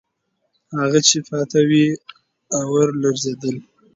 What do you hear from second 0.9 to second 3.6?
چې پاتې ول، آوار لړزېدل.